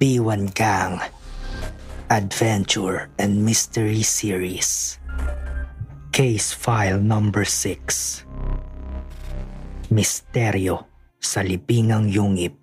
[0.00, 0.96] B1 Gang
[2.08, 4.96] Adventure and Mystery Series.
[6.08, 8.24] Case File Number 6
[9.92, 10.88] Misteryo
[11.20, 12.56] sa Libingang Yungip.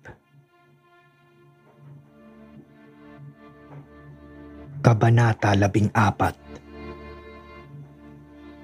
[4.82, 5.94] Kabanata 14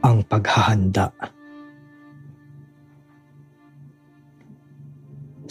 [0.03, 1.15] Ang Paghahanda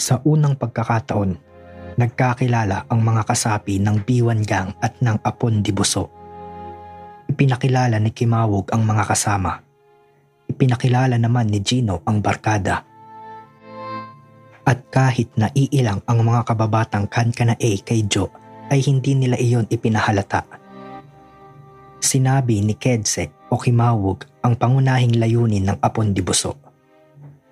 [0.04, 1.32] Sa unang pagkakataon,
[1.96, 6.12] nagkakilala ang mga kasapi ng B1 Gang at ng Apon di Buso.
[7.32, 9.64] Ipinakilala ni Kimawog ang mga kasama.
[10.52, 12.84] Ipinakilala naman ni Gino ang barkada.
[14.68, 18.28] At kahit na iilang ang mga kababatang kankana A kay Joe
[18.76, 20.44] ay hindi nila iyon ipinahalata.
[22.04, 26.60] Sinabi ni Kedse o Kimawog ang pangunahing layunin ng Apon di Buso.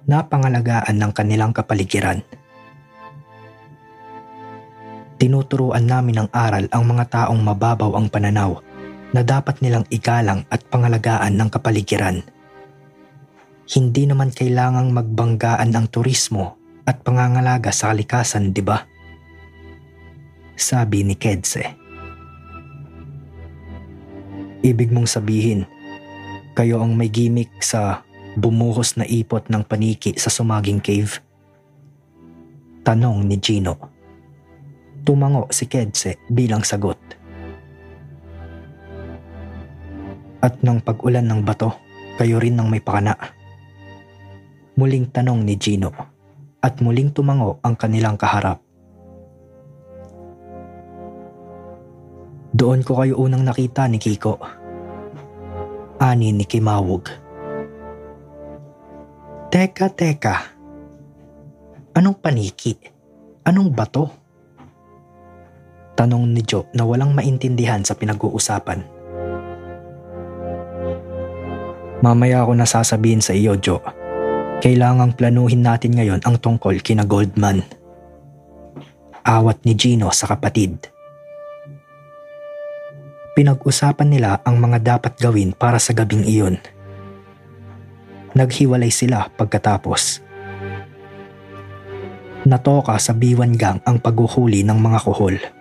[0.04, 2.41] Napangalagaan ng kanilang kapaligiran.
[5.22, 8.58] Tinuturuan namin ng aral ang mga taong mababaw ang pananaw
[9.14, 12.26] na dapat nilang igalang at pangalagaan ng kapaligiran.
[13.70, 16.58] Hindi naman kailangang magbanggaan ang turismo
[16.90, 18.82] at pangangalaga sa kalikasan, di ba?
[20.58, 21.70] Sabi ni Kedse.
[24.66, 25.70] Ibig mong sabihin,
[26.58, 28.02] kayo ang may gimmick sa
[28.34, 31.22] bumuhos na ipot ng paniki sa sumaging cave?
[32.82, 33.91] Tanong ni Gino.
[35.02, 36.98] Tumango si Kedse bilang sagot.
[40.42, 41.74] At nang pag-ulan ng bato,
[42.18, 43.18] kayo rin ang may pakana.
[44.78, 45.90] Muling tanong ni Gino
[46.62, 48.62] at muling tumango ang kanilang kaharap.
[52.54, 54.38] Doon ko kayo unang nakita ni Kiko.
[55.98, 57.10] Ani ni Kimawog.
[59.50, 60.36] Teka, teka.
[61.98, 62.78] Anong paniki?
[63.46, 64.21] Anong bato?
[66.02, 68.82] Tanong ni Joe na walang maintindihan sa pinag-uusapan.
[72.02, 73.86] Mamaya ako nasasabihin sa iyo, Joe.
[74.66, 77.62] Kailangang planuhin natin ngayon ang tungkol kina Goldman.
[79.22, 80.90] Awat ni Gino sa kapatid.
[83.38, 86.58] Pinag-usapan nila ang mga dapat gawin para sa gabing iyon.
[88.34, 90.18] Naghiwalay sila pagkatapos.
[92.50, 95.61] Natoka sa B1 gang ang paghuhuli ng mga kuhol.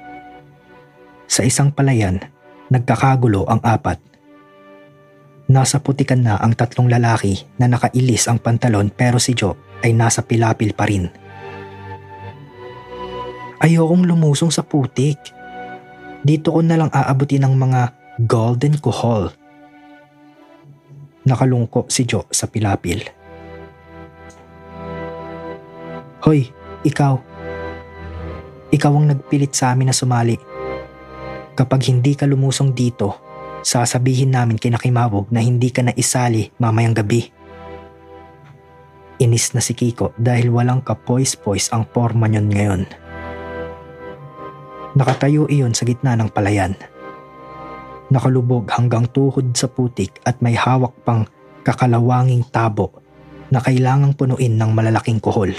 [1.31, 2.19] Sa isang palayan,
[2.75, 4.03] nagkakagulo ang apat.
[5.47, 9.55] Nasa putikan na ang tatlong lalaki na nakailis ang pantalon pero si Joe
[9.87, 11.07] ay nasa pilapil pa rin.
[13.63, 15.23] Ayokong lumusong sa putik.
[16.27, 17.83] Dito ko na lang aabutin ng mga
[18.27, 19.31] golden kuhol.
[21.31, 23.07] Nakalungko si Joe sa pilapil.
[26.27, 26.51] Hoy,
[26.83, 27.23] ikaw.
[28.75, 30.50] Ikaw ang nagpilit sa amin na sumali.
[31.55, 33.19] Kapag hindi ka lumusong dito,
[33.61, 37.29] sasabihin namin kinakimawog na hindi ka na isali mamayang gabi.
[39.21, 42.83] Inis na si Kiko dahil walang kapois-pois ang forma niyon ngayon.
[44.97, 46.75] Nakatayo iyon sa gitna ng palayan.
[48.11, 51.29] Nakalubog hanggang tuhod sa putik at may hawak pang
[51.63, 52.99] kakalawanging tabo
[53.53, 55.53] na kailangang punuin ng malalaking kuhol.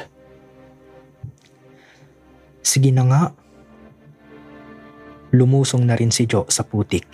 [2.66, 3.24] Sige na nga.
[5.32, 7.08] Lumusong na rin si Joe sa putik.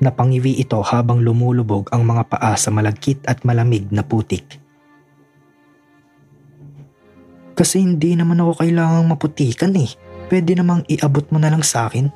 [0.00, 4.60] Napangiwi ito habang lumulubog ang mga paa sa malagkit at malamig na putik.
[7.54, 9.88] Kasi hindi naman ako kailangang maputikan eh.
[10.26, 12.10] Pwede namang iabot mo na lang sa akin.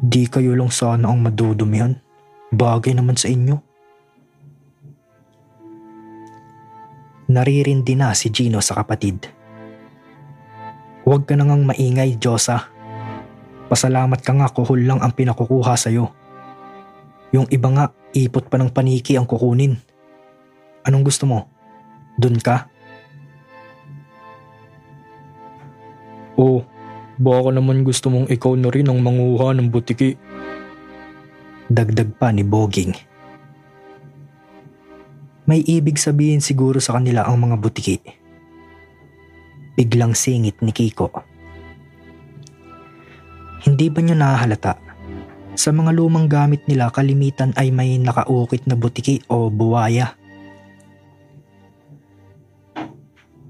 [0.00, 1.98] Di kayo lang sana ang madudumihan.
[2.54, 3.58] Bagay naman sa inyo.
[7.30, 9.26] Naririndi na si Gino sa kapatid.
[11.06, 12.79] Huwag ka nang maingay, Diyosa.
[13.70, 16.10] Pasalamat ka nga kuhol lang ang pinakukuha sa'yo.
[17.30, 19.78] Yung iba nga, ipot pa ng paniki ang kukunin.
[20.82, 21.46] Anong gusto mo?
[22.18, 22.66] Dun ka?
[26.34, 26.66] Oh,
[27.14, 30.18] baka naman gusto mong ikaw na rin ang manguha ng butiki.
[31.70, 32.90] Dagdag pa ni Boging.
[35.46, 38.02] May ibig sabihin siguro sa kanila ang mga butiki.
[39.78, 41.29] Biglang singit ni Kiko.
[43.60, 44.80] Hindi ba niya nahahalata?
[45.52, 50.16] Sa mga lumang gamit nila kalimitan ay may nakaukit na butiki o buwaya.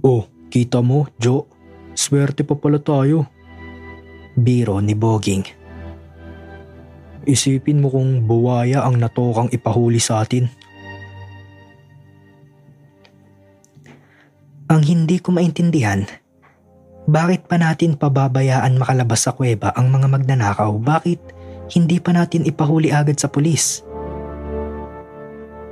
[0.03, 1.47] Oh, kita mo, Joe?
[1.95, 3.29] Swerte pa pala tayo.
[4.35, 5.45] Biro ni Boging.
[7.29, 10.49] Isipin mo kung buwaya ang natokang ipahuli sa atin.
[14.71, 16.07] Ang hindi ko maintindihan,
[17.11, 20.71] bakit pa natin pababayaan makalabas sa kuweba ang mga magnanakaw?
[20.79, 21.21] Bakit
[21.75, 23.83] hindi pa natin ipahuli agad sa pulis?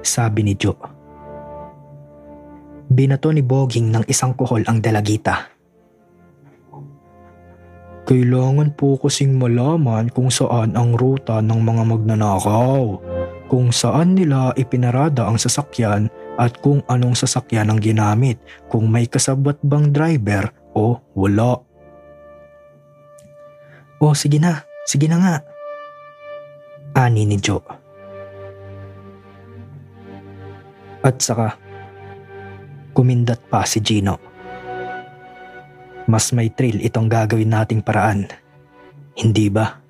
[0.02, 0.78] Sabi ni Joe.
[2.90, 5.54] Binato ni Boging ng isang kuhol ang dalagita.
[8.08, 12.82] Kailangan po kasing malaman kung saan ang ruta ng mga magnanakaw,
[13.52, 16.08] kung saan nila ipinarada ang sasakyan
[16.40, 18.40] at kung anong sasakyan ang ginamit,
[18.72, 21.58] kung may kasabot bang driver o wala.
[23.98, 25.36] O sige na, sige na nga.
[26.94, 27.66] Ani ni Joe.
[31.02, 31.58] At saka,
[32.94, 34.22] kumindat pa si Gino.
[36.06, 38.30] Mas may thrill itong gagawin nating paraan.
[39.18, 39.87] Hindi ba?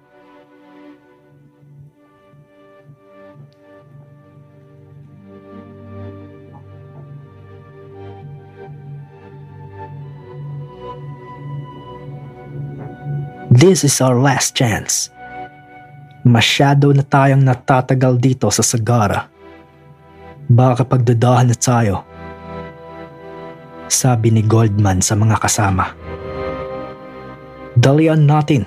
[13.59, 15.11] This is our last chance.
[16.23, 19.27] Masyado na tayong natatagal dito sa Sagara.
[20.47, 22.07] Baka pagdadahan na tayo.
[23.91, 25.91] Sabi ni Goldman sa mga kasama.
[27.75, 28.63] Dalian natin.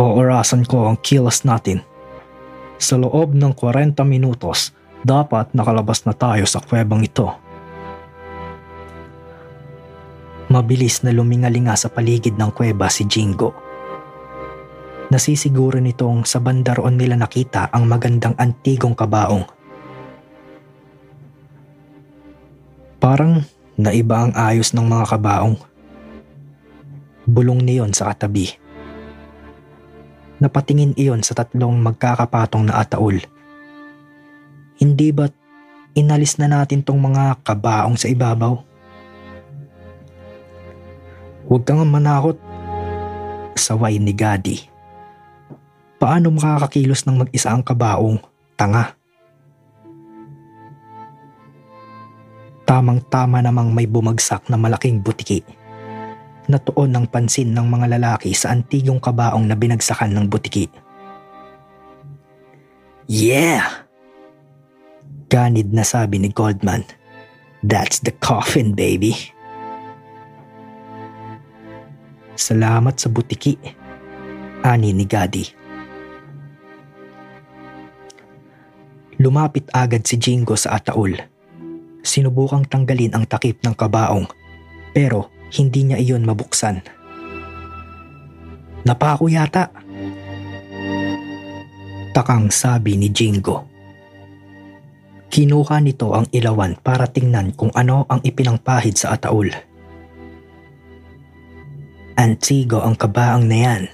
[0.00, 1.84] O orasan ko ang kilos natin.
[2.80, 4.72] Sa loob ng 40 minutos,
[5.04, 7.28] dapat nakalabas na tayo sa kwebang ito.
[10.48, 13.71] Mabilis na lumingalinga sa paligid ng kuweba si Jingo.
[15.12, 19.44] Nasisiguro nitong sa bandaroon nila nakita ang magandang antigong kabaong.
[22.96, 23.44] Parang
[23.76, 25.60] naiba ang ayos ng mga kabaong
[27.28, 28.56] bulong niyon sa katabi.
[30.40, 33.20] Napatingin iyon sa tatlong magkakapatong na ataol.
[34.80, 35.36] Hindi ba't
[35.92, 38.56] inalis na natin tong mga kabaong sa ibabaw?
[41.52, 42.40] Huwag kang manakot.
[43.60, 44.71] Saway ni Gadi.
[46.02, 48.18] Paano makakakilos ng mag-isa ang kabaong?
[48.58, 48.98] Tanga.
[52.66, 55.62] Tamang-tama namang may bumagsak na malaking butiki
[56.50, 60.66] natuon ng pansin ng mga lalaki sa antigong kabaong na binagsakan ng butiki.
[63.06, 63.86] Yeah!
[65.30, 66.84] Ganid na sabi ni Goldman.
[67.62, 69.14] That's the coffin, baby.
[72.34, 73.54] Salamat sa butiki,
[74.66, 75.61] ani ni Gadi.
[79.22, 81.14] Lumapit agad si Jingo sa ataol.
[82.02, 84.26] Sinubukang tanggalin ang takip ng kabaong
[84.90, 86.82] pero hindi niya iyon mabuksan.
[88.82, 89.70] Napako yata.
[92.10, 93.62] Takang sabi ni Jingo.
[95.30, 99.54] Kinuha nito ang ilawan para tingnan kung ano ang ipinangpahid sa ataul.
[102.18, 103.84] Antigo ang kabaang na yan.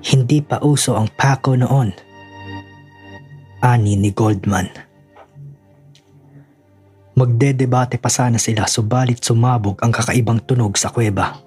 [0.00, 2.05] Hindi pa uso ang pako noon.
[3.56, 4.68] Ani ni Goldman.
[7.16, 11.40] Magdedebate pa sana sila subalit sumabog ang kakaibang tunog sa kuweba.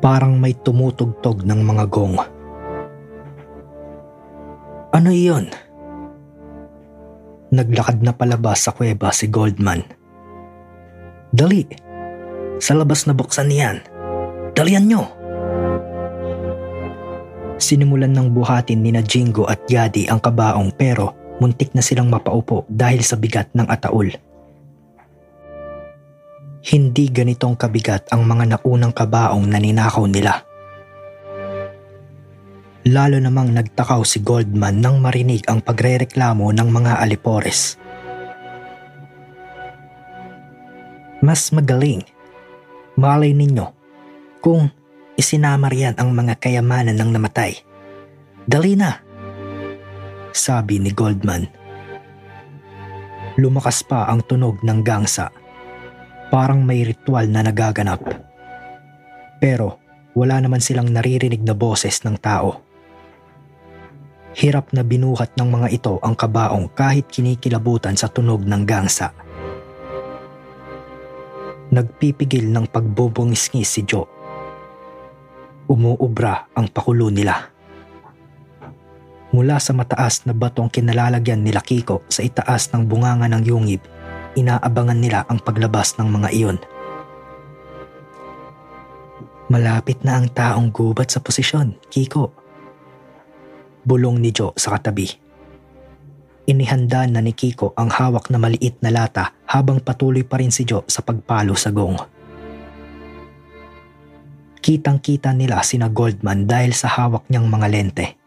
[0.00, 2.16] Parang may tumutugtog ng mga gong.
[4.96, 5.52] Ano iyon?
[7.52, 9.84] Naglakad na palabas sa kuweba si Goldman.
[11.36, 11.68] Dali!
[12.64, 13.76] Sa labas na buksan niyan.
[14.56, 15.25] Dalian nyo!
[17.56, 23.00] Sinimulan ng buhatin ni Jingo at Yadi ang kabaong pero muntik na silang mapaupo dahil
[23.00, 24.12] sa bigat ng ataul.
[26.66, 30.42] Hindi ganitong kabigat ang mga naunang kabaong na ninakaw nila.
[32.86, 37.80] Lalo namang nagtakaw si Goldman nang marinig ang pagrereklamo ng mga alipores.
[41.24, 42.04] Mas magaling.
[42.94, 43.66] Malay ninyo
[44.38, 44.70] kung
[45.16, 47.56] isinama riyan ang mga kayamanan ng namatay.
[48.46, 49.00] Dali na,
[50.30, 51.48] sabi ni Goldman.
[53.36, 55.28] Lumakas pa ang tunog ng gangsa
[56.26, 58.02] Parang may ritual na nagaganap.
[59.38, 59.78] Pero
[60.16, 62.66] wala naman silang naririnig na boses ng tao.
[64.36, 69.14] Hirap na binuhat ng mga ito ang kabaong kahit kinikilabutan sa tunog ng gangsa.
[71.72, 74.15] Nagpipigil ng pagbubungis-ngis si Joe.
[75.66, 77.50] Umuubra ang pakulo nila.
[79.34, 83.82] Mula sa mataas na batong kinalalagyan nila Kiko sa itaas ng bunganga ng yungib
[84.36, 86.58] inaabangan nila ang paglabas ng mga iyon.
[89.48, 92.30] Malapit na ang taong gubat sa posisyon, Kiko.
[93.86, 95.08] Bulong ni Joe sa katabi.
[96.46, 100.62] Inihanda na ni Kiko ang hawak na maliit na lata habang patuloy pa rin si
[100.62, 102.15] Joe sa pagpalo sa gong.
[104.66, 108.18] Kitang-kita nila sina Goldman dahil sa hawak niyang mga lente.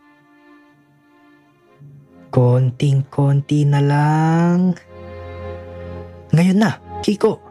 [2.32, 4.72] Konting-konti na lang.
[6.32, 7.44] Ngayon na, Kiko.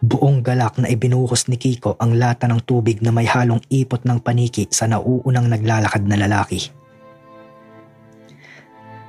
[0.00, 4.24] Buong galak na ibinuhos ni Kiko ang lata ng tubig na may halong ipot ng
[4.24, 6.72] paniki sa nauunang naglalakad na lalaki.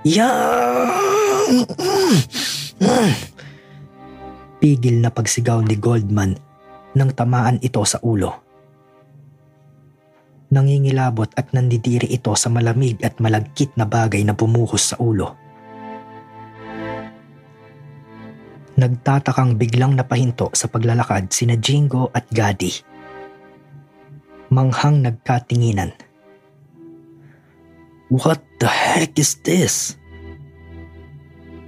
[0.03, 1.63] Yang!
[4.59, 6.50] Pigil na pagsigaw ni Goldman
[6.95, 8.31] nang tamaan ito sa ulo.
[10.51, 15.39] Nangingilabot at nandidiri ito sa malamig at malagkit na bagay na bumuhos sa ulo.
[18.75, 22.71] Nagtatakang biglang napahinto sa paglalakad sina Jingo at Gadi.
[24.51, 25.95] Manghang nagkatinginan.
[28.11, 29.95] What the heck is this?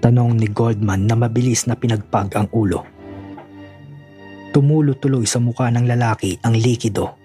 [0.03, 2.92] Tanong ni Goldman na mabilis na pinagpag ang ulo.
[4.53, 7.17] Tumulo tuloy sa mukha ng lalaki ang likido.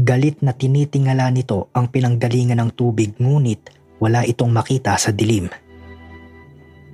[0.00, 3.68] Galit na tinitingala nito ang pinanggalingan ng tubig ngunit
[4.00, 5.46] wala itong makita sa dilim.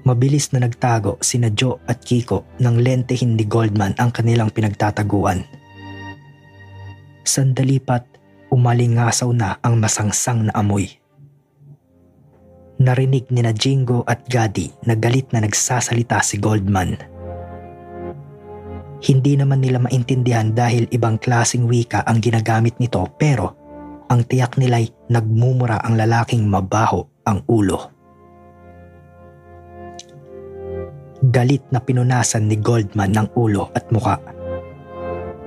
[0.03, 5.47] Mabilis na nagtago sina Joe at Kiko ng lente hindi Goldman ang kanilang pinagtataguan.
[7.23, 8.05] Sandali pat
[8.51, 10.91] umalingasaw na ang masangsang na amoy.
[12.83, 17.20] Narinig ni na Jingo at Gadi na galit na nagsasalita si Goldman.
[19.01, 23.57] Hindi naman nila maintindihan dahil ibang klasing wika ang ginagamit nito pero
[24.13, 27.79] ang tiyak nila'y nagmumura ang lalaking mabaho ang ulo.
[31.21, 34.21] Galit na pinunasan ni Goldman ng ulo at muka.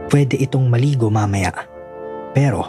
[0.10, 1.50] Pwede itong maligo mamaya.
[2.33, 2.62] Pero,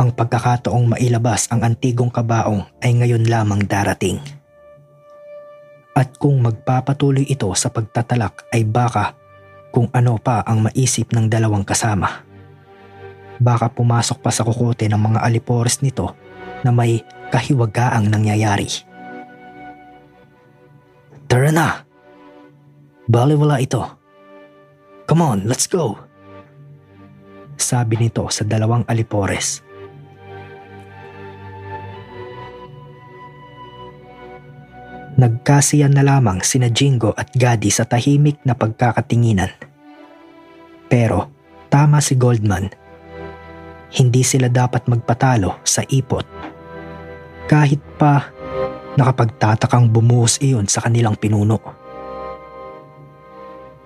[0.00, 4.18] ang pagkakataong mailabas ang antigong kabaong ay ngayon lamang darating.
[5.92, 9.21] At kung magpapatuloy ito sa pagtatalak ay baka
[9.72, 12.22] kung ano pa ang maisip ng dalawang kasama.
[13.40, 16.12] Baka pumasok pa sa kukote ng mga alipores nito
[16.62, 17.00] na may
[17.32, 18.68] kahiwagaang nangyayari.
[21.26, 21.80] Tara na!
[23.08, 23.80] Baliwala ito.
[25.08, 25.96] Come on, let's go!
[27.56, 29.64] Sabi nito sa dalawang alipores.
[35.22, 39.54] Nagkasiyan na lamang sina Jingo at Gadi sa tahimik na pagkakatinginan.
[40.90, 41.30] Pero
[41.70, 42.66] tama si Goldman.
[43.94, 46.26] Hindi sila dapat magpatalo sa ipot.
[47.46, 48.42] Kahit pa
[48.92, 51.56] Nakapagtatakang bumuhos iyon sa kanilang pinuno.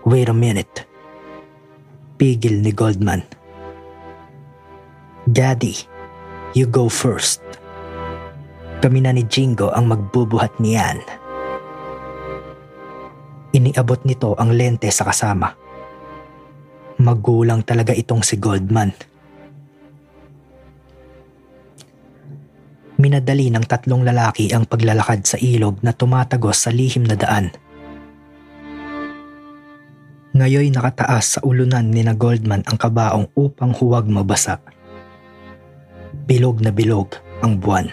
[0.02, 0.82] Wait a minute.
[2.18, 3.22] Pigil ni Goldman.
[5.30, 5.78] Daddy,
[6.58, 7.38] you go first.
[8.82, 10.98] Kami na ni Jingo ang magbubuhat niyan.
[13.56, 15.48] Iniabot nito ang lente sa kasama.
[17.00, 19.16] Magulang talaga itong si Goldman.
[22.96, 27.52] minadali ng tatlong lalaki ang paglalakad sa ilog na tumatagos sa lihim na daan.
[30.36, 34.60] Ngayoy nakataas sa ulunan ni na Goldman ang kabaong upang huwag mabasa.
[36.28, 37.88] Bilog na bilog ang buwan.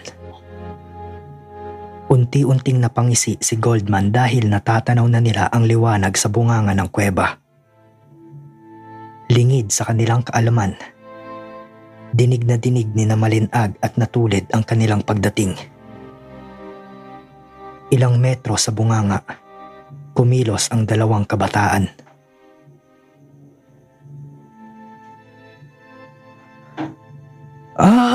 [2.11, 7.39] Unti-unting napangisi si Goldman dahil natatanaw na nila ang liwanag sa bunganga ng kuweba.
[9.31, 10.75] Lingid sa kanilang kaalaman
[12.13, 15.57] Dinig na dinig ni na malinag at natulid ang kanilang pagdating.
[17.89, 19.25] Ilang metro sa bunganga,
[20.13, 21.89] kumilos ang dalawang kabataan.
[27.81, 28.12] Ah!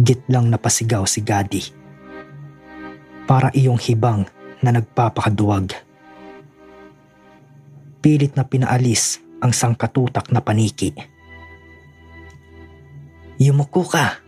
[0.00, 1.60] Gitlang napasigaw si Gadi.
[3.28, 4.24] Para iyong hibang
[4.64, 5.76] na nagpapakaduwag.
[8.00, 10.96] Pilit na pinaalis ang sangkatutak na paniki.
[13.36, 14.24] Yumuko ka!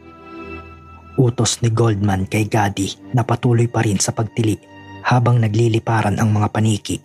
[1.16, 4.60] Utos ni Goldman kay Gadi na patuloy pa rin sa pagtili
[5.08, 7.00] habang nagliliparan ang mga paniki.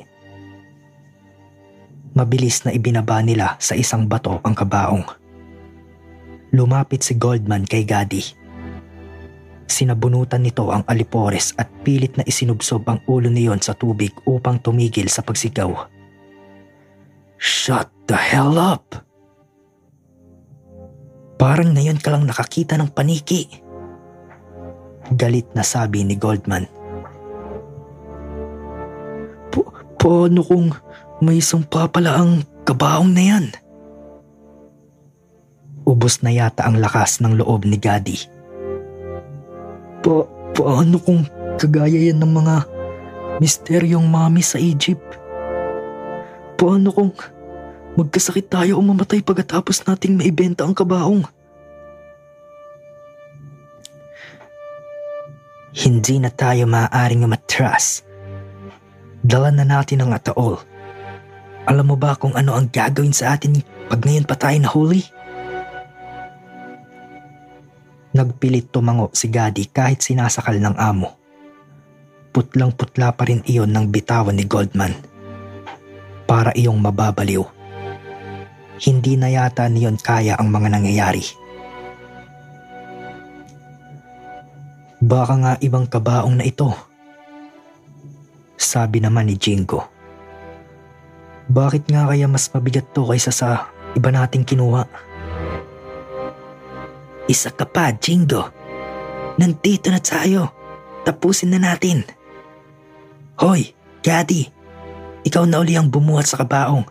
[2.20, 5.08] Mabilis na ibinaba nila sa isang bato ang kabaong.
[6.52, 8.47] Lumapit si Goldman kay Gadi.
[9.68, 15.12] Sinabunutan nito ang alipores at pilit na isinubsob ang ulo niyon sa tubig upang tumigil
[15.12, 15.92] sa pagsigaw.
[17.36, 18.96] Shut the hell up!
[21.38, 23.46] Parang ngayon ka lang nakakita ng paniki.
[25.14, 26.66] Galit na sabi ni Goldman.
[29.54, 29.72] Pa-
[30.02, 30.74] paano kung
[31.22, 33.46] may sumpa pala ang kabaong na yan?
[35.88, 38.37] Ubus na yata ang lakas ng loob ni Gadi.
[40.06, 40.26] Pa
[40.58, 41.26] paano kung
[41.58, 42.56] kagaya yan ng mga
[43.42, 45.18] misteryong mami sa Egypt?
[46.58, 47.14] Paano kung
[47.98, 51.26] magkasakit tayo o mamatay pagkatapos nating maibenta ang kabaong?
[55.78, 58.02] Hindi na tayo maaaring matras.
[59.22, 60.58] Dala na natin ang ataol.
[61.70, 65.06] Alam mo ba kung ano ang gagawin sa atin pag ngayon pa tayo nahuli?
[68.18, 71.14] Nagpilit tumango si Gadi kahit sinasakal ng amo.
[72.34, 74.98] Putlang putla pa rin iyon ng bitawan ni Goldman.
[76.26, 77.46] Para iyong mababaliw.
[78.82, 81.22] Hindi na yata niyon kaya ang mga nangyayari.
[84.98, 86.74] Baka nga ibang kabaong na ito.
[88.58, 89.86] Sabi naman ni Jingo.
[91.54, 95.07] Bakit nga kaya mas mabigat to kaysa sa iba nating kinuha?
[97.28, 98.48] Isa ka pa, Jingo.
[99.36, 100.48] Nandito na tayo.
[101.04, 102.08] Tapusin na natin.
[103.44, 104.48] Hoy, Gaddy.
[105.28, 106.88] Ikaw na uli ang bumuhat sa kabaong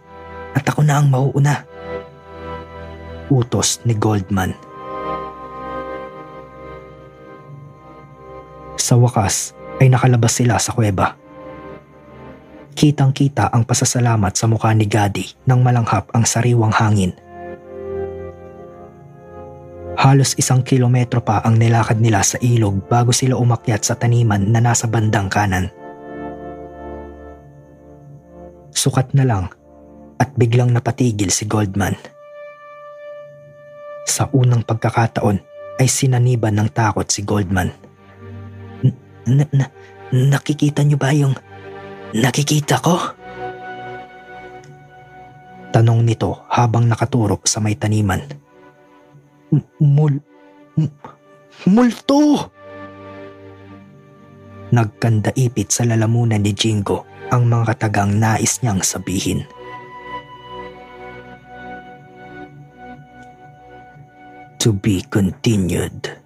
[0.52, 1.64] at ako na ang mauuna.
[3.32, 4.52] Utos ni Goldman.
[8.76, 11.16] Sa wakas ay nakalabas sila sa kuweba.
[12.76, 17.16] Kitang-kita ang pasasalamat sa mukha ni Gadi nang malanghap ang sariwang hangin.
[20.06, 24.62] Halos isang kilometro pa ang nilakad nila sa ilog bago sila umakyat sa taniman na
[24.62, 25.66] nasa bandang kanan.
[28.70, 29.50] Sukat na lang
[30.22, 31.98] at biglang napatigil si Goldman.
[34.06, 35.42] Sa unang pagkakataon
[35.82, 37.74] ay sinaniban ng takot si Goldman.
[39.26, 39.66] Na, na,
[40.14, 41.34] nakikita niyo ba yung
[42.14, 42.94] nakikita ko?
[45.74, 48.45] Tanong nito habang nakaturo sa may taniman.
[49.80, 50.18] Mul...
[51.66, 52.50] Multo!
[54.74, 59.46] Nagkandaipit sa lalamunan ni Jingo ang mga katagang nais niyang sabihin.
[64.58, 66.25] To be continued.